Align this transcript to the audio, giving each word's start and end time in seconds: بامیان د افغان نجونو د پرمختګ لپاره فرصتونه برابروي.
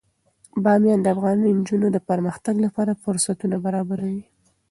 بامیان 0.63 0.99
د 1.03 1.07
افغان 1.15 1.37
نجونو 1.59 1.87
د 1.91 1.97
پرمختګ 2.09 2.55
لپاره 2.65 2.99
فرصتونه 3.03 3.55
برابروي. 3.65 4.23